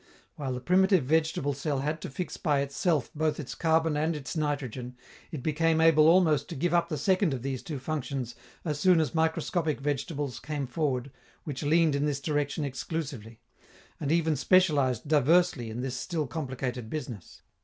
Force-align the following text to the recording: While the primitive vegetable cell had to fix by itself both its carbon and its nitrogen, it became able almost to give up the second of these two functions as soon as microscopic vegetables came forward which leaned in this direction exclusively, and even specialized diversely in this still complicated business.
While 0.33 0.53
the 0.55 0.59
primitive 0.61 1.03
vegetable 1.05 1.53
cell 1.53 1.81
had 1.81 2.01
to 2.01 2.09
fix 2.09 2.35
by 2.35 2.61
itself 2.61 3.11
both 3.13 3.39
its 3.39 3.53
carbon 3.53 3.95
and 3.95 4.15
its 4.15 4.35
nitrogen, 4.35 4.97
it 5.29 5.43
became 5.43 5.79
able 5.79 6.07
almost 6.07 6.49
to 6.49 6.55
give 6.55 6.73
up 6.73 6.89
the 6.89 6.97
second 6.97 7.35
of 7.35 7.43
these 7.43 7.61
two 7.61 7.77
functions 7.77 8.33
as 8.65 8.79
soon 8.79 8.99
as 8.99 9.13
microscopic 9.13 9.79
vegetables 9.79 10.39
came 10.39 10.65
forward 10.65 11.11
which 11.43 11.61
leaned 11.61 11.93
in 11.93 12.07
this 12.07 12.19
direction 12.19 12.65
exclusively, 12.65 13.41
and 13.99 14.11
even 14.11 14.35
specialized 14.35 15.07
diversely 15.07 15.69
in 15.69 15.81
this 15.81 15.97
still 15.97 16.25
complicated 16.25 16.89
business. 16.89 17.43